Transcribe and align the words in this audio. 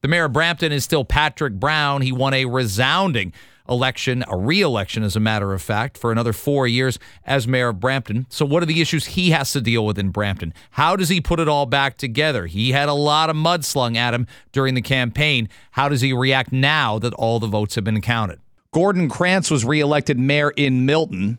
The 0.00 0.08
mayor 0.08 0.26
of 0.26 0.32
Brampton 0.32 0.70
is 0.70 0.84
still 0.84 1.04
Patrick 1.04 1.54
Brown. 1.54 2.02
He 2.02 2.12
won 2.12 2.32
a 2.32 2.44
resounding 2.44 3.32
election, 3.68 4.24
a 4.28 4.36
re 4.36 4.60
election, 4.60 5.02
as 5.02 5.16
a 5.16 5.20
matter 5.20 5.52
of 5.52 5.60
fact, 5.60 5.98
for 5.98 6.12
another 6.12 6.32
four 6.32 6.68
years 6.68 7.00
as 7.24 7.48
mayor 7.48 7.70
of 7.70 7.80
Brampton. 7.80 8.26
So, 8.28 8.46
what 8.46 8.62
are 8.62 8.66
the 8.66 8.80
issues 8.80 9.06
he 9.06 9.30
has 9.30 9.52
to 9.54 9.60
deal 9.60 9.84
with 9.84 9.98
in 9.98 10.10
Brampton? 10.10 10.54
How 10.70 10.94
does 10.94 11.08
he 11.08 11.20
put 11.20 11.40
it 11.40 11.48
all 11.48 11.66
back 11.66 11.98
together? 11.98 12.46
He 12.46 12.70
had 12.70 12.88
a 12.88 12.94
lot 12.94 13.28
of 13.28 13.34
mud 13.34 13.64
slung 13.64 13.96
at 13.96 14.14
him 14.14 14.28
during 14.52 14.74
the 14.74 14.82
campaign. 14.82 15.48
How 15.72 15.88
does 15.88 16.00
he 16.00 16.12
react 16.12 16.52
now 16.52 17.00
that 17.00 17.12
all 17.14 17.40
the 17.40 17.48
votes 17.48 17.74
have 17.74 17.82
been 17.82 18.00
counted? 18.00 18.38
Gordon 18.70 19.08
Krantz 19.08 19.50
was 19.50 19.64
reelected 19.64 20.16
mayor 20.16 20.50
in 20.50 20.86
Milton. 20.86 21.38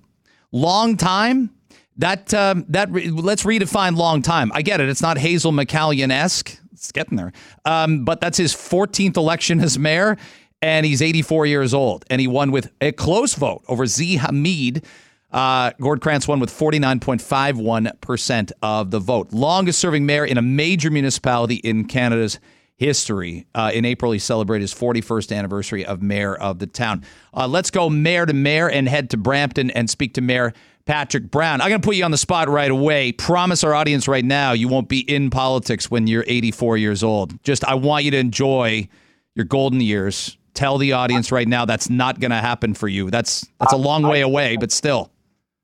Long 0.51 0.97
time. 0.97 1.51
That 1.95 2.33
um, 2.33 2.65
that 2.67 2.91
let's 2.91 3.43
redefine 3.43 3.95
long 3.95 4.21
time. 4.21 4.51
I 4.53 4.63
get 4.63 4.81
it. 4.81 4.89
It's 4.89 5.01
not 5.01 5.17
Hazel 5.17 5.53
McCallion 5.53 6.11
esque. 6.11 6.59
It's 6.79 6.91
getting 6.91 7.17
there. 7.17 7.31
Um, 7.65 8.05
but 8.05 8.21
that's 8.21 8.37
his 8.37 8.53
14th 8.53 9.17
election 9.17 9.59
as 9.59 9.77
mayor, 9.77 10.17
and 10.61 10.85
he's 10.85 11.01
84 11.01 11.45
years 11.45 11.73
old, 11.73 12.05
and 12.09 12.21
he 12.21 12.27
won 12.27 12.51
with 12.51 12.71
a 12.81 12.91
close 12.91 13.35
vote 13.35 13.63
over 13.67 13.85
Zee 13.85 14.17
Hamid. 14.17 14.85
Uh, 15.31 15.71
Gord 15.79 16.01
Krantz 16.01 16.27
won 16.27 16.39
with 16.39 16.49
49.51% 16.49 18.51
of 18.61 18.91
the 18.91 18.99
vote. 18.99 19.31
Longest 19.31 19.79
serving 19.79 20.05
mayor 20.05 20.25
in 20.25 20.37
a 20.37 20.41
major 20.41 20.89
municipality 20.89 21.55
in 21.55 21.85
Canada's 21.85 22.39
history. 22.79 23.45
Uh, 23.53 23.71
in 23.73 23.83
April, 23.83 24.13
he 24.13 24.19
celebrated 24.19 24.61
his 24.61 24.73
41st 24.73 25.35
anniversary 25.35 25.85
of 25.85 26.01
mayor 26.01 26.33
of 26.35 26.59
the 26.59 26.65
town. 26.65 27.03
Uh, 27.33 27.45
let's 27.45 27.69
go 27.69 27.89
mayor 27.89 28.25
to 28.25 28.33
mayor 28.33 28.69
and 28.69 28.87
head 28.87 29.09
to 29.09 29.17
Brampton 29.17 29.69
and 29.71 29.89
speak 29.89 30.13
to 30.13 30.21
Mayor 30.21 30.53
Patrick 30.85 31.29
Brown. 31.29 31.59
I'm 31.59 31.67
going 31.67 31.81
to 31.81 31.85
put 31.85 31.97
you 31.97 32.05
on 32.05 32.11
the 32.11 32.17
spot 32.17 32.47
right 32.47 32.71
away. 32.71 33.11
Promise 33.11 33.65
our 33.65 33.75
audience 33.75 34.07
right 34.07 34.23
now 34.23 34.53
you 34.53 34.69
won't 34.69 34.87
be 34.87 34.99
in 34.99 35.29
politics 35.29 35.91
when 35.91 36.07
you're 36.07 36.23
84 36.25 36.77
years 36.77 37.03
old. 37.03 37.43
Just, 37.43 37.65
I 37.65 37.75
want 37.75 38.05
you 38.05 38.11
to 38.11 38.17
enjoy 38.17 38.87
your 39.35 39.45
golden 39.45 39.81
years. 39.81 40.37
Tell 40.53 40.77
the 40.77 40.93
audience 40.93 41.33
right 41.33 41.47
now 41.47 41.65
that's 41.65 41.89
not 41.89 42.21
going 42.21 42.31
to 42.31 42.37
happen 42.37 42.73
for 42.73 42.87
you. 42.87 43.11
That's 43.11 43.45
that's 43.59 43.71
a 43.71 43.77
long 43.77 44.03
way 44.03 44.21
away, 44.21 44.57
but 44.57 44.71
still. 44.71 45.11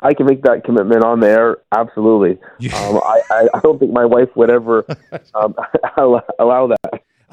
I 0.02 0.13
can 0.13 0.25
make 0.25 0.44
that 0.44 0.63
commitment 0.63 1.03
on 1.03 1.19
there. 1.19 1.57
Absolutely. 1.72 2.39
Um, 2.75 3.00
I, 3.03 3.47
I 3.53 3.59
don't 3.61 3.79
think 3.79 3.91
my 3.91 4.05
wife 4.05 4.29
would 4.35 4.50
ever 4.50 4.85
um, 5.33 5.55
allow 6.39 6.67
that. 6.67 6.84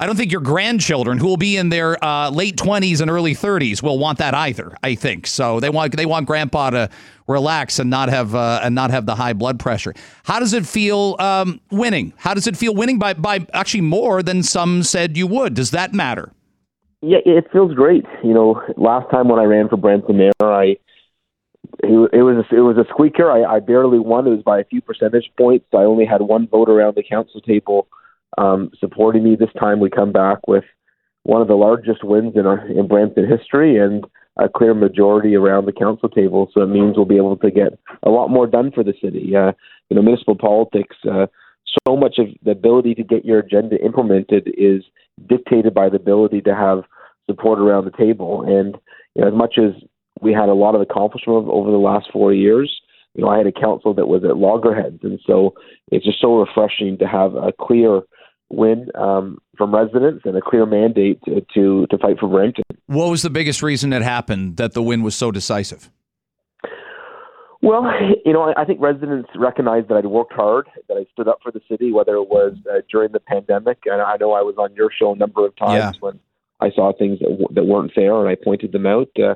I 0.03 0.05
don't 0.05 0.17
think 0.17 0.33
your 0.33 0.41
grandchildren, 0.41 1.17
who 1.17 1.27
will 1.27 1.37
be 1.37 1.55
in 1.55 1.69
their 1.69 2.03
uh, 2.03 2.29
late 2.29 2.57
twenties 2.57 2.99
and 2.99 3.09
early 3.09 3.33
thirties, 3.33 3.81
will 3.81 3.97
want 3.97 4.17
that 4.17 4.33
either. 4.33 4.75
I 4.83 4.95
think 4.95 5.25
so. 5.25 5.61
They 5.61 5.69
want 5.69 5.95
they 5.95 6.05
want 6.05 6.27
Grandpa 6.27 6.71
to 6.71 6.89
relax 7.25 7.79
and 7.79 7.89
not 7.89 8.09
have 8.09 8.35
uh, 8.35 8.59
and 8.61 8.75
not 8.75 8.91
have 8.91 9.05
the 9.05 9.15
high 9.15 9.31
blood 9.31 9.61
pressure. 9.61 9.93
How 10.25 10.41
does 10.41 10.51
it 10.51 10.65
feel 10.65 11.15
um, 11.19 11.61
winning? 11.71 12.11
How 12.17 12.33
does 12.33 12.47
it 12.47 12.57
feel 12.57 12.75
winning 12.75 12.99
by 12.99 13.13
by 13.13 13.47
actually 13.53 13.79
more 13.79 14.21
than 14.21 14.43
some 14.43 14.83
said 14.83 15.15
you 15.15 15.25
would? 15.25 15.53
Does 15.53 15.71
that 15.71 15.93
matter? 15.93 16.33
Yeah, 17.01 17.19
it 17.25 17.45
feels 17.53 17.73
great. 17.73 18.03
You 18.25 18.33
know, 18.33 18.61
last 18.75 19.09
time 19.09 19.29
when 19.29 19.39
I 19.39 19.45
ran 19.45 19.69
for 19.69 19.77
Brampton 19.77 20.17
Mayor, 20.17 20.33
I 20.41 20.75
it, 21.81 21.87
was 21.87 22.43
a, 22.51 22.53
it 22.53 22.59
was 22.59 22.75
a 22.75 22.83
squeaker. 22.89 23.31
I, 23.31 23.55
I 23.55 23.59
barely 23.61 23.99
won. 23.99 24.27
It 24.27 24.31
was 24.31 24.43
by 24.43 24.59
a 24.59 24.65
few 24.65 24.81
percentage 24.81 25.31
points. 25.37 25.67
I 25.73 25.83
only 25.83 26.05
had 26.05 26.21
one 26.21 26.45
vote 26.49 26.67
around 26.67 26.95
the 26.95 27.03
council 27.03 27.39
table 27.39 27.87
um, 28.37 28.71
supporting 28.79 29.23
me. 29.23 29.35
This 29.35 29.53
time 29.59 29.79
we 29.79 29.89
come 29.89 30.11
back 30.11 30.39
with 30.47 30.63
one 31.23 31.41
of 31.41 31.47
the 31.47 31.55
largest 31.55 32.03
wins 32.03 32.33
in 32.35 32.45
our 32.45 32.65
in 32.67 32.87
Brampton 32.87 33.27
history 33.29 33.77
and 33.77 34.05
a 34.37 34.49
clear 34.49 34.73
majority 34.73 35.35
around 35.35 35.65
the 35.65 35.71
council 35.71 36.09
table. 36.09 36.49
So 36.53 36.61
it 36.61 36.67
means 36.67 36.95
we'll 36.95 37.05
be 37.05 37.17
able 37.17 37.37
to 37.37 37.51
get 37.51 37.77
a 38.03 38.09
lot 38.09 38.29
more 38.29 38.47
done 38.47 38.71
for 38.71 38.83
the 38.83 38.93
city. 39.01 39.35
Uh, 39.35 39.51
you 39.89 39.95
know, 39.95 40.01
municipal 40.01 40.37
politics. 40.37 40.95
Uh, 41.09 41.27
so 41.87 41.95
much 41.95 42.17
of 42.17 42.27
the 42.43 42.51
ability 42.51 42.95
to 42.95 43.03
get 43.03 43.25
your 43.25 43.39
agenda 43.39 43.83
implemented 43.83 44.53
is 44.57 44.83
dictated 45.27 45.73
by 45.73 45.89
the 45.89 45.95
ability 45.95 46.41
to 46.41 46.55
have 46.55 46.83
support 47.29 47.59
around 47.59 47.85
the 47.85 47.97
table. 47.97 48.41
And 48.41 48.75
you 49.15 49.21
know, 49.21 49.27
as 49.27 49.33
much 49.33 49.57
as 49.57 49.81
we 50.21 50.33
had 50.33 50.49
a 50.49 50.53
lot 50.53 50.75
of 50.75 50.81
accomplishment 50.81 51.47
over 51.47 51.71
the 51.71 51.77
last 51.77 52.07
four 52.11 52.33
years, 52.33 52.81
you 53.15 53.23
know, 53.23 53.29
I 53.29 53.37
had 53.37 53.47
a 53.47 53.51
council 53.51 53.93
that 53.93 54.07
was 54.07 54.23
at 54.23 54.37
loggerheads, 54.37 54.99
and 55.03 55.19
so 55.25 55.53
it's 55.91 56.05
just 56.05 56.19
so 56.19 56.39
refreshing 56.39 56.97
to 56.97 57.07
have 57.07 57.35
a 57.35 57.51
clear 57.59 58.01
win 58.55 58.89
um, 58.95 59.37
from 59.57 59.73
residents 59.73 60.23
and 60.25 60.37
a 60.37 60.41
clear 60.41 60.65
mandate 60.65 61.19
to, 61.25 61.45
to, 61.53 61.87
to 61.87 61.97
fight 61.97 62.19
for 62.19 62.27
Brampton. 62.27 62.63
What 62.87 63.09
was 63.09 63.21
the 63.21 63.29
biggest 63.29 63.61
reason 63.61 63.93
it 63.93 64.01
happened 64.01 64.57
that 64.57 64.73
the 64.73 64.83
win 64.83 65.03
was 65.03 65.15
so 65.15 65.31
decisive? 65.31 65.89
Well, 67.61 67.85
you 68.25 68.33
know, 68.33 68.53
I 68.57 68.65
think 68.65 68.81
residents 68.81 69.29
recognized 69.35 69.87
that 69.87 69.95
I'd 69.95 70.05
worked 70.05 70.33
hard, 70.33 70.67
that 70.89 70.97
I 70.97 71.05
stood 71.13 71.29
up 71.29 71.39
for 71.41 71.49
the 71.49 71.61
city, 71.69 71.93
whether 71.93 72.15
it 72.15 72.27
was 72.27 72.57
uh, 72.69 72.81
during 72.91 73.13
the 73.13 73.21
pandemic, 73.21 73.77
and 73.85 74.01
I 74.01 74.17
know 74.17 74.33
I 74.33 74.41
was 74.41 74.55
on 74.57 74.75
your 74.75 74.89
show 74.91 75.13
a 75.13 75.15
number 75.15 75.45
of 75.45 75.55
times 75.55 75.95
yeah. 75.95 75.99
when 76.01 76.19
I 76.59 76.71
saw 76.71 76.91
things 76.91 77.19
that, 77.19 77.29
w- 77.29 77.47
that 77.51 77.63
weren't 77.63 77.93
fair, 77.93 78.19
and 78.19 78.27
I 78.27 78.35
pointed 78.35 78.73
them 78.73 78.85
out. 78.85 79.09
Uh, 79.17 79.35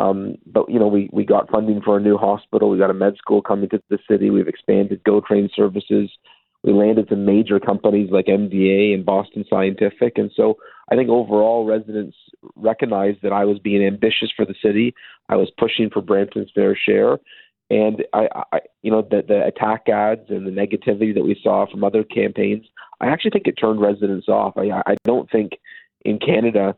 um, 0.00 0.36
but 0.46 0.70
you 0.70 0.78
know, 0.78 0.88
we 0.88 1.10
we 1.12 1.26
got 1.26 1.50
funding 1.50 1.82
for 1.82 1.98
a 1.98 2.00
new 2.00 2.16
hospital. 2.16 2.70
We 2.70 2.78
got 2.78 2.90
a 2.90 2.94
med 2.94 3.16
school 3.18 3.42
coming 3.42 3.68
to 3.70 3.82
the 3.90 3.98
city. 4.10 4.30
We've 4.30 4.48
expanded 4.48 5.04
Go 5.04 5.20
Train 5.20 5.50
services. 5.54 6.10
We 6.64 6.72
landed 6.72 7.06
some 7.08 7.24
major 7.24 7.60
companies 7.60 8.10
like 8.10 8.26
MDA 8.26 8.92
and 8.92 9.06
Boston 9.06 9.44
Scientific, 9.48 10.18
and 10.18 10.30
so 10.34 10.56
I 10.90 10.96
think 10.96 11.08
overall 11.08 11.64
residents 11.64 12.16
recognized 12.56 13.18
that 13.22 13.32
I 13.32 13.44
was 13.44 13.58
being 13.58 13.84
ambitious 13.84 14.30
for 14.34 14.44
the 14.44 14.54
city. 14.62 14.94
I 15.28 15.36
was 15.36 15.50
pushing 15.56 15.88
for 15.90 16.02
Brampton's 16.02 16.50
fair 16.54 16.76
share, 16.76 17.18
and 17.70 18.04
I, 18.12 18.28
I 18.52 18.60
you 18.82 18.90
know, 18.90 19.02
the 19.02 19.22
the 19.26 19.46
attack 19.46 19.88
ads 19.88 20.30
and 20.30 20.46
the 20.46 20.50
negativity 20.50 21.14
that 21.14 21.24
we 21.24 21.38
saw 21.42 21.66
from 21.70 21.84
other 21.84 22.02
campaigns. 22.02 22.66
I 23.00 23.06
actually 23.06 23.30
think 23.30 23.46
it 23.46 23.52
turned 23.52 23.80
residents 23.80 24.28
off. 24.28 24.56
I 24.56 24.82
I 24.84 24.96
don't 25.04 25.30
think 25.30 25.52
in 26.04 26.18
Canada 26.18 26.76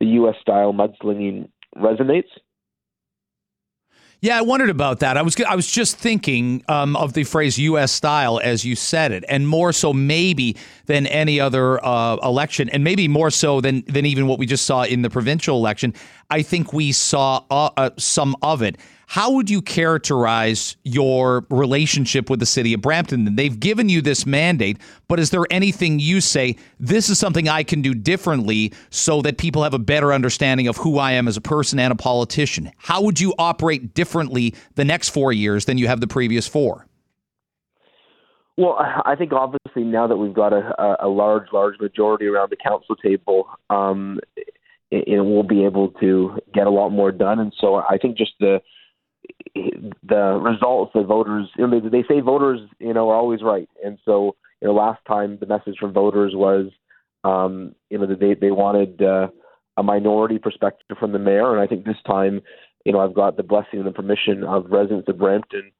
the 0.00 0.06
U.S. 0.06 0.36
style 0.40 0.72
mudslinging 0.72 1.48
resonates. 1.76 2.30
Yeah, 4.22 4.36
I 4.36 4.42
wondered 4.42 4.68
about 4.68 5.00
that. 5.00 5.16
I 5.16 5.22
was 5.22 5.34
I 5.40 5.56
was 5.56 5.70
just 5.70 5.96
thinking 5.96 6.62
um, 6.68 6.94
of 6.94 7.14
the 7.14 7.24
phrase 7.24 7.58
U.S. 7.58 7.90
style 7.90 8.38
as 8.42 8.66
you 8.66 8.76
said 8.76 9.12
it, 9.12 9.24
and 9.28 9.48
more 9.48 9.72
so 9.72 9.94
maybe 9.94 10.56
than 10.84 11.06
any 11.06 11.40
other 11.40 11.82
uh, 11.82 12.16
election, 12.16 12.68
and 12.68 12.84
maybe 12.84 13.08
more 13.08 13.30
so 13.30 13.62
than 13.62 13.82
than 13.86 14.04
even 14.04 14.26
what 14.26 14.38
we 14.38 14.44
just 14.44 14.66
saw 14.66 14.82
in 14.82 15.00
the 15.00 15.08
provincial 15.08 15.56
election. 15.56 15.94
I 16.30 16.42
think 16.42 16.72
we 16.72 16.92
saw 16.92 17.44
uh, 17.50 17.70
uh, 17.76 17.90
some 17.98 18.36
of 18.42 18.62
it. 18.62 18.76
How 19.06 19.32
would 19.32 19.50
you 19.50 19.60
characterize 19.60 20.76
your 20.84 21.44
relationship 21.50 22.30
with 22.30 22.38
the 22.38 22.46
city 22.46 22.72
of 22.74 22.80
Brampton? 22.80 23.34
They've 23.34 23.58
given 23.58 23.88
you 23.88 24.00
this 24.02 24.24
mandate, 24.24 24.78
but 25.08 25.18
is 25.18 25.30
there 25.30 25.44
anything 25.50 25.98
you 25.98 26.20
say, 26.20 26.56
this 26.78 27.10
is 27.10 27.18
something 27.18 27.48
I 27.48 27.64
can 27.64 27.82
do 27.82 27.92
differently 27.92 28.72
so 28.90 29.20
that 29.22 29.36
people 29.36 29.64
have 29.64 29.74
a 29.74 29.80
better 29.80 30.12
understanding 30.12 30.68
of 30.68 30.76
who 30.76 30.98
I 30.98 31.12
am 31.12 31.26
as 31.26 31.36
a 31.36 31.40
person 31.40 31.80
and 31.80 31.92
a 31.92 31.96
politician? 31.96 32.70
How 32.76 33.02
would 33.02 33.18
you 33.18 33.34
operate 33.36 33.94
differently 33.94 34.54
the 34.76 34.84
next 34.84 35.08
four 35.08 35.32
years 35.32 35.64
than 35.64 35.76
you 35.76 35.88
have 35.88 36.00
the 36.00 36.06
previous 36.06 36.46
four? 36.46 36.86
Well, 38.56 38.76
I 38.78 39.16
think 39.16 39.32
obviously 39.32 39.82
now 39.82 40.06
that 40.06 40.18
we've 40.18 40.34
got 40.34 40.52
a, 40.52 40.96
a 41.00 41.08
large, 41.08 41.46
large 41.52 41.80
majority 41.80 42.26
around 42.26 42.50
the 42.50 42.56
council 42.56 42.94
table, 42.94 43.48
um, 43.70 44.20
it, 44.90 45.22
we'll 45.22 45.42
be 45.42 45.64
able 45.64 45.88
to 46.00 46.38
get 46.52 46.66
a 46.66 46.70
lot 46.70 46.90
more 46.90 47.12
done. 47.12 47.38
And 47.38 47.52
so 47.58 47.76
I 47.76 47.96
think 47.98 48.16
just 48.16 48.32
the 48.40 48.60
the 49.54 50.38
results 50.42 50.92
that 50.94 51.06
voters 51.06 51.48
you 51.56 51.66
know, 51.66 51.80
they, 51.80 51.88
they 51.88 52.08
say 52.08 52.20
voters 52.20 52.60
you 52.78 52.92
know 52.92 53.10
are 53.10 53.16
always 53.16 53.42
right 53.42 53.68
and 53.84 53.98
so 54.04 54.34
you 54.60 54.68
know 54.68 54.74
last 54.74 55.00
time 55.06 55.38
the 55.40 55.46
message 55.46 55.76
from 55.78 55.92
voters 55.92 56.32
was 56.34 56.66
um 57.24 57.74
you 57.90 57.98
know 57.98 58.06
that 58.06 58.20
they 58.20 58.34
they 58.34 58.50
wanted 58.50 59.00
uh, 59.02 59.28
a 59.76 59.82
minority 59.82 60.38
perspective 60.38 60.96
from 60.98 61.12
the 61.12 61.18
mayor 61.18 61.52
and 61.52 61.60
i 61.60 61.66
think 61.66 61.84
this 61.84 62.02
time 62.06 62.40
you 62.84 62.92
know 62.92 63.00
i've 63.00 63.14
got 63.14 63.36
the 63.36 63.42
blessing 63.42 63.78
and 63.78 63.86
the 63.86 63.92
permission 63.92 64.44
of 64.44 64.70
residents 64.70 65.08
of 65.08 65.18
brampton 65.18 65.70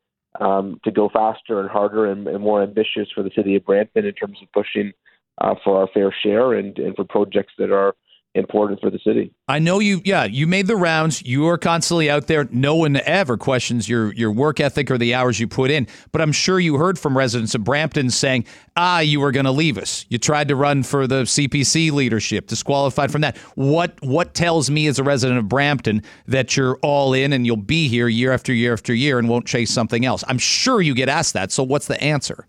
um 0.40 0.80
to 0.84 0.90
go 0.90 1.08
faster 1.12 1.60
and 1.60 1.68
harder 1.68 2.10
and, 2.10 2.28
and 2.28 2.42
more 2.42 2.62
ambitious 2.62 3.08
for 3.14 3.22
the 3.22 3.30
city 3.34 3.56
of 3.56 3.64
brampton 3.64 4.04
in 4.06 4.14
terms 4.14 4.38
of 4.42 4.52
pushing 4.52 4.92
uh, 5.40 5.54
for 5.64 5.80
our 5.80 5.88
fair 5.92 6.14
share 6.22 6.54
and 6.54 6.78
and 6.78 6.94
for 6.94 7.04
projects 7.04 7.52
that 7.58 7.72
are 7.72 7.94
important 8.34 8.80
for 8.80 8.90
the 8.90 8.98
city. 9.04 9.32
I 9.48 9.58
know 9.58 9.80
you 9.80 10.00
yeah, 10.04 10.24
you 10.24 10.46
made 10.46 10.66
the 10.66 10.76
rounds. 10.76 11.22
You 11.24 11.48
are 11.48 11.58
constantly 11.58 12.08
out 12.08 12.28
there. 12.28 12.48
No 12.50 12.76
one 12.76 12.96
ever 12.96 13.36
questions 13.36 13.88
your 13.88 14.12
your 14.14 14.30
work 14.30 14.60
ethic 14.60 14.90
or 14.90 14.98
the 14.98 15.14
hours 15.14 15.40
you 15.40 15.48
put 15.48 15.70
in. 15.70 15.86
But 16.12 16.20
I'm 16.20 16.32
sure 16.32 16.60
you 16.60 16.76
heard 16.76 16.98
from 16.98 17.16
residents 17.16 17.54
of 17.54 17.64
Brampton 17.64 18.10
saying, 18.10 18.44
"Ah, 18.76 19.00
you 19.00 19.20
were 19.20 19.32
going 19.32 19.46
to 19.46 19.52
leave 19.52 19.76
us. 19.76 20.06
You 20.08 20.18
tried 20.18 20.48
to 20.48 20.56
run 20.56 20.82
for 20.82 21.06
the 21.06 21.26
CPC 21.26 21.90
leadership, 21.90 22.46
disqualified 22.46 23.10
from 23.10 23.22
that." 23.22 23.36
What 23.56 24.00
what 24.02 24.34
tells 24.34 24.70
me 24.70 24.86
as 24.86 24.98
a 24.98 25.04
resident 25.04 25.38
of 25.38 25.48
Brampton 25.48 26.02
that 26.26 26.56
you're 26.56 26.78
all 26.82 27.12
in 27.12 27.32
and 27.32 27.44
you'll 27.46 27.56
be 27.56 27.88
here 27.88 28.06
year 28.06 28.32
after 28.32 28.52
year 28.52 28.72
after 28.72 28.94
year 28.94 29.18
and 29.18 29.28
won't 29.28 29.46
chase 29.46 29.70
something 29.70 30.04
else? 30.04 30.22
I'm 30.28 30.38
sure 30.38 30.80
you 30.80 30.94
get 30.94 31.08
asked 31.08 31.34
that. 31.34 31.50
So 31.50 31.64
what's 31.64 31.88
the 31.88 32.00
answer? 32.02 32.46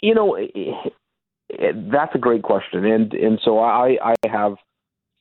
You 0.00 0.14
know, 0.14 0.38
that's 1.92 2.14
a 2.14 2.18
great 2.18 2.42
question. 2.42 2.86
And 2.86 3.12
and 3.12 3.38
so 3.44 3.58
I 3.58 3.98
I 4.02 4.14
have 4.26 4.56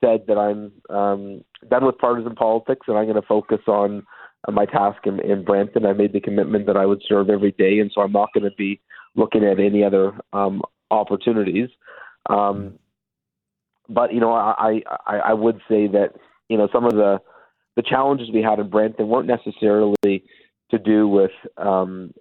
said 0.03 0.25
that 0.27 0.38
I'm 0.38 0.71
um, 0.95 1.44
done 1.69 1.86
with 1.86 1.98
partisan 1.98 2.36
politics 2.36 2.88
and 2.88 2.98
I'm 2.98 3.06
going 3.06 3.21
to 3.21 3.27
focus 3.27 3.59
on 3.68 4.06
uh, 4.48 4.51
my 4.51 4.65
task 4.65 5.06
in, 5.06 5.19
in 5.19 5.44
Brampton. 5.44 5.86
I 5.86 5.94
made 5.94 6.13
the 6.13 6.19
commitment 6.19 6.65
that 6.65 6.77
I 6.77 6.86
would 6.86 7.01
serve 7.07 7.30
every 7.30 7.51
day, 7.51 7.80
and 7.80 7.92
so 7.94 8.01
I'm 8.01 8.12
not 8.12 8.33
going 8.33 8.50
to 8.50 8.56
be 8.57 8.81
looking 9.15 9.44
at 9.44 9.59
any 9.59 9.83
other 9.83 10.13
um, 10.33 10.62
opportunities. 10.89 11.69
Um, 12.30 12.80
but 13.89 14.13
you 14.13 14.19
know, 14.19 14.31
I, 14.31 14.81
I 15.06 15.15
I 15.18 15.33
would 15.33 15.57
say 15.68 15.88
that 15.88 16.13
you 16.50 16.57
know 16.57 16.69
some 16.71 16.86
of 16.86 16.94
the 16.94 17.19
the 17.75 17.81
challenges 17.81 18.30
we 18.33 18.42
had 18.42 18.59
in 18.59 18.69
Brampton 18.69 19.07
weren't 19.07 19.27
necessarily 19.27 20.24
to 20.71 20.80
do 20.80 21.07
with 21.07 21.31
um, 21.57 22.13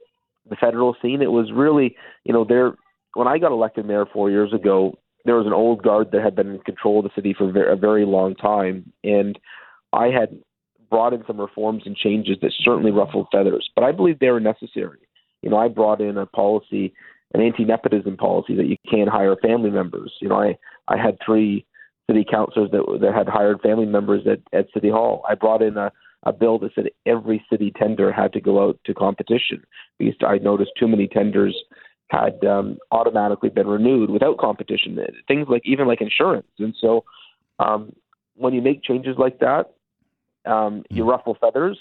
the 0.49 0.57
federal 0.57 0.97
scene. 1.01 1.23
It 1.23 1.31
was 1.31 1.51
really, 1.53 1.97
you 2.25 2.33
know, 2.33 2.45
there. 2.45 2.75
When 3.15 3.27
I 3.29 3.39
got 3.39 3.53
elected 3.53 3.87
mayor 3.87 4.07
four 4.13 4.31
years 4.31 4.53
ago, 4.53 4.99
there 5.25 5.37
was 5.37 5.47
an 5.47 5.53
old 5.53 5.83
guard 5.83 6.11
that 6.13 6.23
had 6.23 6.35
been 6.35 6.51
in 6.55 6.59
control 6.61 6.99
of 6.99 7.05
the 7.05 7.11
city 7.15 7.35
for 7.37 7.49
a 7.69 7.77
very 7.77 8.05
long 8.05 8.35
time, 8.35 8.93
and 9.05 9.39
I 9.93 10.07
had 10.07 10.39
brought 10.89 11.13
in 11.13 11.23
some 11.27 11.41
reforms 11.41 11.85
and 11.87 11.97
changes 11.97 12.37
that 12.43 12.53
certainly 12.65 12.91
ruffled 12.91 13.29
feathers, 13.33 13.69
but 13.75 13.85
I 13.85 13.93
believe 13.93 14.19
they 14.19 14.31
were 14.31 14.41
necessary. 14.41 14.99
You 15.43 15.51
know, 15.51 15.57
I 15.57 15.69
brought 15.69 16.01
in 16.01 16.19
a 16.19 16.27
policy, 16.27 16.93
an 17.33 17.41
anti-nepotism 17.41 18.17
policy 18.17 18.57
that 18.57 18.67
you 18.67 18.77
can't 18.91 19.09
hire 19.09 19.37
family 19.37 19.71
members. 19.71 20.13
You 20.21 20.29
know, 20.29 20.41
I 20.41 20.59
I 20.89 20.97
had 20.97 21.19
three 21.25 21.65
city 22.11 22.27
councilors 22.29 22.71
that 22.73 22.99
that 23.01 23.15
had 23.15 23.29
hired 23.29 23.61
family 23.61 23.87
members 23.87 24.27
at 24.27 24.41
at 24.57 24.67
City 24.75 24.91
Hall. 24.91 25.23
I 25.29 25.35
brought 25.35 25.63
in 25.63 25.77
a 25.77 25.93
a 26.25 26.33
bill 26.33 26.59
that 26.59 26.75
said 26.75 26.91
every 27.07 27.45
city 27.51 27.73
tender 27.79 28.13
had 28.13 28.33
to 28.35 28.41
go 28.41 28.63
out 28.63 28.79
to 28.85 28.95
competition 28.95 29.65
because 29.99 30.15
I 30.27 30.39
noticed 30.39 30.73
too 30.79 30.89
many 30.89 31.09
tenders 31.09 31.57
had 32.11 32.45
um, 32.45 32.79
automatically 32.91 33.49
been 33.49 33.69
renewed 33.69 34.11
without 34.11 34.39
competition. 34.39 34.99
Things 35.29 35.47
like 35.49 35.63
even 35.65 35.87
like 35.87 36.01
insurance, 36.01 36.49
and 36.59 36.75
so 36.81 37.05
um, 37.59 37.95
when 38.37 38.55
you 38.55 38.63
make 38.63 38.83
changes 38.83 39.17
like 39.19 39.39
that, 39.41 39.73
um, 40.47 40.83
you 40.91 41.05
mm. 41.05 41.09
ruffle 41.09 41.37
feathers, 41.41 41.79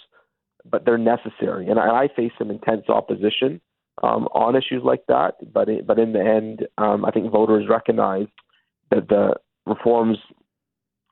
but 0.69 0.85
they're 0.85 0.97
necessary. 0.97 1.69
And 1.69 1.79
I, 1.79 2.03
I 2.03 2.07
face 2.15 2.31
some 2.37 2.51
intense 2.51 2.89
opposition 2.89 3.61
um, 4.03 4.25
on 4.33 4.55
issues 4.55 4.83
like 4.83 5.05
that, 5.07 5.35
but 5.53 5.69
it, 5.69 5.87
but 5.87 5.99
in 5.99 6.13
the 6.13 6.21
end, 6.21 6.67
um, 6.77 7.05
I 7.05 7.11
think 7.11 7.31
voters 7.31 7.65
recognized 7.69 8.31
that 8.91 9.07
the 9.07 9.35
reforms 9.65 10.17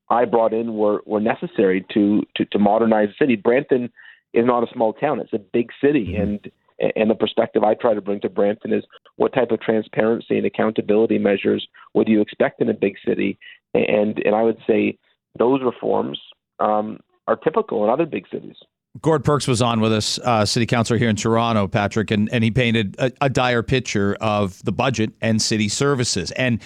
I 0.09 0.25
brought 0.25 0.53
in 0.53 0.75
were, 0.75 1.01
were 1.05 1.19
necessary 1.19 1.85
to, 1.93 2.23
to, 2.35 2.45
to 2.45 2.59
modernize 2.59 3.09
the 3.09 3.25
city. 3.25 3.35
Brampton 3.35 3.91
is 4.33 4.45
not 4.45 4.63
a 4.63 4.73
small 4.73 4.93
town; 4.93 5.19
it's 5.19 5.33
a 5.33 5.39
big 5.39 5.69
city, 5.81 6.13
mm-hmm. 6.13 6.21
and 6.21 6.51
and 6.79 7.09
the 7.09 7.15
perspective 7.15 7.63
I 7.63 7.73
try 7.73 7.93
to 7.93 8.01
bring 8.01 8.21
to 8.21 8.29
Brampton 8.29 8.73
is 8.73 8.83
what 9.15 9.33
type 9.33 9.51
of 9.51 9.61
transparency 9.61 10.37
and 10.37 10.45
accountability 10.45 11.17
measures 11.17 11.67
would 11.93 12.07
you 12.07 12.21
expect 12.21 12.61
in 12.61 12.69
a 12.69 12.73
big 12.73 12.95
city? 13.05 13.37
And 13.73 14.19
and 14.19 14.35
I 14.35 14.43
would 14.43 14.59
say 14.67 14.97
those 15.37 15.61
reforms 15.63 16.19
um, 16.59 16.99
are 17.27 17.35
typical 17.35 17.83
in 17.83 17.89
other 17.89 18.05
big 18.05 18.25
cities. 18.31 18.55
Gord 19.01 19.23
Perks 19.23 19.47
was 19.47 19.61
on 19.61 19.79
with 19.79 19.93
us, 19.93 20.17
uh, 20.19 20.45
city 20.45 20.65
councilor 20.65 20.97
here 20.97 21.09
in 21.09 21.15
Toronto, 21.15 21.67
Patrick, 21.67 22.09
and, 22.09 22.29
and 22.31 22.43
he 22.43 22.49
painted 22.49 22.95
a, 22.97 23.11
a 23.21 23.29
dire 23.29 23.61
picture 23.61 24.17
of 24.21 24.63
the 24.63 24.71
budget 24.71 25.11
and 25.21 25.39
city 25.41 25.69
services. 25.69 26.31
And 26.31 26.61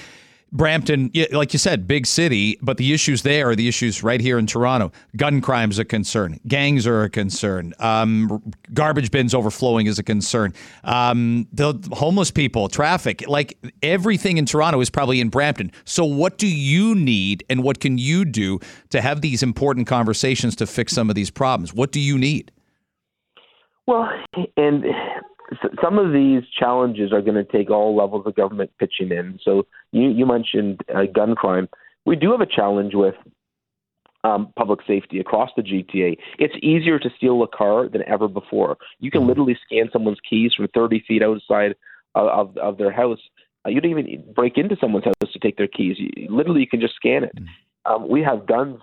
Brampton, 0.54 1.12
like 1.32 1.54
you 1.54 1.60
said, 1.60 1.88
big 1.88 2.06
city, 2.06 2.58
but 2.62 2.78
the 2.78 2.94
issues 2.94 3.22
there 3.22 3.50
are 3.50 3.56
the 3.56 3.70
issues 3.70 4.04
right 4.04 4.20
here 4.20 4.38
in 4.38 4.48
Toronto. 4.48 4.92
Gun 5.16 5.40
crime's 5.40 5.80
a 5.80 5.86
concern. 5.86 6.40
Gangs 6.46 6.86
are 6.86 7.04
a 7.04 7.10
concern. 7.10 7.74
Um, 7.80 8.54
garbage 8.74 9.12
bins 9.12 9.34
overflowing 9.34 9.86
is 9.86 9.98
a 9.98 10.04
concern. 10.04 10.54
Um, 10.84 11.48
the 11.54 11.74
homeless 11.94 12.32
people, 12.32 12.68
traffic, 12.68 13.24
like 13.30 13.58
everything 13.82 14.38
in 14.38 14.46
Toronto 14.46 14.82
is 14.82 14.90
probably 14.90 15.22
in 15.22 15.30
Brampton. 15.30 15.72
So, 15.86 16.04
what 16.04 16.38
do 16.38 16.48
you 16.48 16.96
need 16.96 17.46
and 17.50 17.64
what 17.64 17.80
can 17.80 17.98
you 17.98 18.26
do 18.26 18.60
to 18.90 19.02
have 19.02 19.22
these 19.22 19.42
important 19.42 19.88
conversations 19.88 20.58
to 20.58 20.68
fix 20.68 20.92
some 20.92 21.10
of 21.10 21.16
these 21.16 21.32
problems? 21.32 21.74
What 21.74 21.94
do 21.94 22.02
you 22.02 22.18
need? 22.18 22.52
Well, 23.88 24.10
and 24.58 24.86
some 25.84 25.98
of 25.98 26.14
these 26.14 26.44
challenges 26.58 27.12
are 27.12 27.22
going 27.22 27.36
to 27.36 27.44
take 27.44 27.70
all 27.70 27.96
levels 27.96 28.26
of 28.26 28.36
government 28.36 28.72
pitching 28.80 29.12
in. 29.12 29.40
So 29.44 29.66
you, 29.92 30.10
you 30.10 30.26
mentioned 30.26 30.82
uh, 30.94 31.04
gun 31.14 31.36
crime. 31.36 31.68
We 32.06 32.16
do 32.16 32.32
have 32.32 32.42
a 32.42 32.46
challenge 32.46 32.94
with 32.96 33.16
um, 34.24 34.54
public 34.56 34.80
safety 34.88 35.20
across 35.20 35.50
the 35.56 35.64
GTA. 35.64 36.18
It's 36.40 36.54
easier 36.62 37.00
to 37.00 37.10
steal 37.18 37.44
a 37.44 37.48
car 37.48 37.90
than 37.90 38.04
ever 38.08 38.28
before. 38.28 38.78
You 39.00 39.12
can 39.12 39.22
mm-hmm. 39.22 39.30
literally 39.30 39.58
scan 39.66 39.90
someone's 39.92 40.20
keys 40.28 40.54
from 40.56 40.68
30 40.74 41.04
feet 41.08 41.24
outside 41.24 41.76
of, 42.16 42.28
of, 42.28 42.58
of 42.58 42.78
their 42.78 42.92
house. 42.92 43.20
Uh, 43.66 43.70
you 43.70 43.82
don't 43.82 43.92
even 43.92 44.24
break 44.34 44.58
into 44.58 44.76
someone's 44.80 45.06
house 45.06 45.34
to 45.34 45.40
take 45.40 45.58
their 45.58 45.68
keys. 45.68 45.98
You, 46.00 46.28
literally, 46.30 46.62
you 46.62 46.68
can 46.68 46.82
just 46.82 46.96
scan 46.96 47.24
it. 47.24 47.36
Mm-hmm. 47.36 47.94
Um, 47.94 48.10
we 48.10 48.22
have 48.22 48.46
guns 48.46 48.80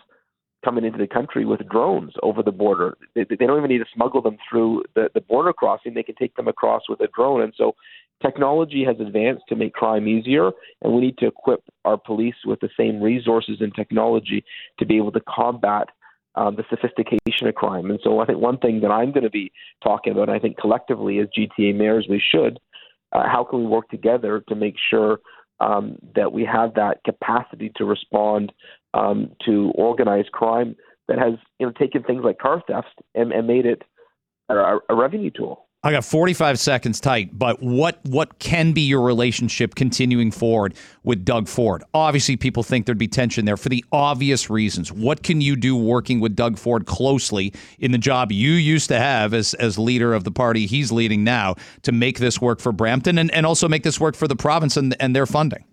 coming 0.68 0.84
into 0.84 0.98
the 0.98 1.06
country 1.06 1.46
with 1.46 1.66
drones 1.70 2.12
over 2.22 2.42
the 2.42 2.52
border. 2.52 2.98
They, 3.14 3.24
they 3.24 3.46
don't 3.46 3.56
even 3.56 3.70
need 3.70 3.78
to 3.78 3.86
smuggle 3.94 4.20
them 4.20 4.36
through 4.48 4.84
the, 4.94 5.08
the 5.14 5.22
border 5.22 5.54
crossing. 5.54 5.94
They 5.94 6.02
can 6.02 6.14
take 6.16 6.36
them 6.36 6.46
across 6.46 6.82
with 6.90 7.00
a 7.00 7.08
drone. 7.16 7.40
And 7.40 7.54
so 7.56 7.74
technology 8.22 8.84
has 8.84 8.96
advanced 9.00 9.44
to 9.48 9.56
make 9.56 9.72
crime 9.72 10.06
easier, 10.06 10.50
and 10.82 10.92
we 10.92 11.00
need 11.00 11.16
to 11.18 11.26
equip 11.26 11.62
our 11.86 11.96
police 11.96 12.34
with 12.44 12.60
the 12.60 12.68
same 12.78 13.00
resources 13.00 13.58
and 13.60 13.74
technology 13.74 14.44
to 14.78 14.84
be 14.84 14.98
able 14.98 15.12
to 15.12 15.22
combat 15.26 15.88
um, 16.34 16.56
the 16.56 16.64
sophistication 16.68 17.48
of 17.48 17.54
crime. 17.54 17.90
And 17.90 17.98
so 18.04 18.20
I 18.20 18.26
think 18.26 18.38
one 18.38 18.58
thing 18.58 18.80
that 18.82 18.90
I'm 18.90 19.10
going 19.10 19.24
to 19.24 19.30
be 19.30 19.50
talking 19.82 20.12
about, 20.12 20.28
I 20.28 20.38
think 20.38 20.58
collectively 20.58 21.18
as 21.18 21.28
GTA 21.36 21.74
mayors 21.74 22.06
we 22.10 22.22
should, 22.30 22.60
uh, 23.12 23.24
how 23.26 23.42
can 23.42 23.60
we 23.60 23.66
work 23.66 23.88
together 23.88 24.44
to 24.48 24.54
make 24.54 24.74
sure 24.90 25.20
um, 25.60 25.98
that 26.14 26.32
we 26.32 26.44
have 26.44 26.74
that 26.74 27.02
capacity 27.04 27.72
to 27.76 27.84
respond 27.84 28.52
um, 28.94 29.30
to 29.44 29.72
organized 29.74 30.32
crime 30.32 30.76
that 31.08 31.18
has 31.18 31.34
you 31.58 31.66
know 31.66 31.72
taken 31.72 32.02
things 32.02 32.22
like 32.24 32.38
car 32.38 32.62
theft 32.66 33.00
and, 33.14 33.32
and 33.32 33.46
made 33.46 33.66
it 33.66 33.82
a, 34.48 34.78
a 34.88 34.94
revenue 34.94 35.30
tool. 35.30 35.68
I 35.84 35.92
got 35.92 36.04
45 36.04 36.58
seconds 36.58 36.98
tight, 36.98 37.38
but 37.38 37.62
what 37.62 38.00
what 38.04 38.40
can 38.40 38.72
be 38.72 38.80
your 38.80 39.00
relationship 39.00 39.76
continuing 39.76 40.32
forward 40.32 40.74
with 41.04 41.24
Doug 41.24 41.46
Ford? 41.46 41.84
Obviously, 41.94 42.36
people 42.36 42.64
think 42.64 42.84
there'd 42.84 42.98
be 42.98 43.06
tension 43.06 43.44
there 43.44 43.56
for 43.56 43.68
the 43.68 43.84
obvious 43.92 44.50
reasons. 44.50 44.90
What 44.90 45.22
can 45.22 45.40
you 45.40 45.54
do 45.54 45.76
working 45.76 46.18
with 46.18 46.34
Doug 46.34 46.58
Ford 46.58 46.86
closely 46.86 47.52
in 47.78 47.92
the 47.92 47.98
job 47.98 48.32
you 48.32 48.54
used 48.54 48.88
to 48.88 48.98
have 48.98 49.32
as 49.32 49.54
as 49.54 49.78
leader 49.78 50.14
of 50.14 50.24
the 50.24 50.32
party 50.32 50.66
he's 50.66 50.90
leading 50.90 51.22
now 51.22 51.54
to 51.82 51.92
make 51.92 52.18
this 52.18 52.40
work 52.40 52.58
for 52.58 52.72
Brampton 52.72 53.16
and, 53.16 53.30
and 53.30 53.46
also 53.46 53.68
make 53.68 53.84
this 53.84 54.00
work 54.00 54.16
for 54.16 54.26
the 54.26 54.36
province 54.36 54.76
and, 54.76 54.96
and 54.98 55.14
their 55.14 55.26
funding? 55.26 55.64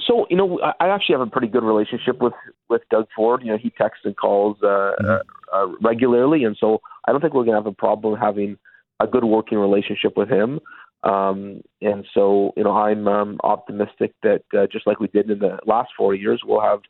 So 0.00 0.26
you 0.30 0.36
know, 0.36 0.58
I 0.80 0.88
actually 0.88 1.14
have 1.14 1.26
a 1.26 1.30
pretty 1.30 1.48
good 1.48 1.64
relationship 1.64 2.20
with 2.20 2.32
with 2.68 2.82
Doug 2.90 3.06
Ford. 3.14 3.42
You 3.44 3.52
know, 3.52 3.58
he 3.58 3.70
texts 3.70 4.04
and 4.04 4.16
calls 4.16 4.56
uh, 4.62 4.66
mm-hmm. 4.66 5.06
uh, 5.06 5.56
uh, 5.56 5.66
regularly, 5.82 6.44
and 6.44 6.56
so 6.58 6.80
I 7.06 7.12
don't 7.12 7.20
think 7.20 7.34
we're 7.34 7.44
going 7.44 7.56
to 7.56 7.62
have 7.62 7.66
a 7.66 7.72
problem 7.72 8.18
having 8.18 8.56
a 9.00 9.06
good 9.06 9.24
working 9.24 9.58
relationship 9.58 10.16
with 10.16 10.30
him. 10.30 10.60
Um, 11.02 11.62
and 11.80 12.06
so, 12.14 12.52
you 12.56 12.62
know, 12.62 12.72
I'm 12.72 13.08
um, 13.08 13.40
optimistic 13.42 14.14
that 14.22 14.42
uh, 14.56 14.66
just 14.70 14.86
like 14.86 15.00
we 15.00 15.08
did 15.08 15.28
in 15.30 15.40
the 15.40 15.58
last 15.66 15.90
four 15.96 16.14
years, 16.14 16.42
we'll 16.44 16.60
have 16.60 16.80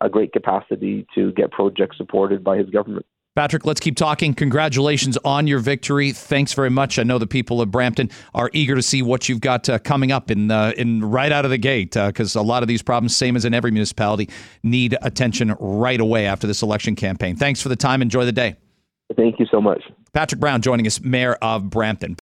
a 0.00 0.08
great 0.08 0.32
capacity 0.32 1.06
to 1.14 1.32
get 1.32 1.50
projects 1.50 1.96
supported 1.96 2.44
by 2.44 2.58
his 2.58 2.68
government. 2.68 3.06
Patrick, 3.34 3.64
let's 3.64 3.80
keep 3.80 3.96
talking. 3.96 4.34
Congratulations 4.34 5.16
on 5.24 5.46
your 5.46 5.58
victory. 5.58 6.12
Thanks 6.12 6.52
very 6.52 6.68
much. 6.68 6.98
I 6.98 7.02
know 7.02 7.16
the 7.16 7.26
people 7.26 7.62
of 7.62 7.70
Brampton 7.70 8.10
are 8.34 8.50
eager 8.52 8.74
to 8.74 8.82
see 8.82 9.00
what 9.00 9.26
you've 9.26 9.40
got 9.40 9.70
uh, 9.70 9.78
coming 9.78 10.12
up 10.12 10.30
in 10.30 10.50
uh, 10.50 10.74
in 10.76 11.02
right 11.02 11.32
out 11.32 11.46
of 11.46 11.50
the 11.50 11.56
gate 11.56 11.92
because 11.92 12.36
uh, 12.36 12.40
a 12.40 12.42
lot 12.42 12.62
of 12.62 12.68
these 12.68 12.82
problems, 12.82 13.16
same 13.16 13.34
as 13.34 13.46
in 13.46 13.54
every 13.54 13.70
municipality, 13.70 14.28
need 14.62 14.98
attention 15.00 15.56
right 15.58 15.98
away 15.98 16.26
after 16.26 16.46
this 16.46 16.60
election 16.60 16.94
campaign. 16.94 17.34
Thanks 17.34 17.62
for 17.62 17.70
the 17.70 17.76
time. 17.76 18.02
Enjoy 18.02 18.26
the 18.26 18.32
day. 18.32 18.56
Thank 19.16 19.38
you 19.38 19.46
so 19.50 19.62
much. 19.62 19.82
Patrick 20.12 20.38
Brown 20.38 20.60
joining 20.60 20.86
us, 20.86 21.00
Mayor 21.00 21.34
of 21.40 21.70
Brampton. 21.70 22.16